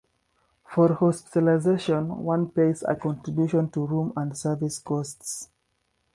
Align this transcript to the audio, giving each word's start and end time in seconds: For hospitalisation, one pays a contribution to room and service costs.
For 0.67 0.87
hospitalisation, 0.87 2.07
one 2.07 2.49
pays 2.49 2.81
a 2.81 2.95
contribution 2.95 3.69
to 3.69 3.85
room 3.85 4.13
and 4.17 4.35
service 4.35 4.79
costs. 4.79 5.47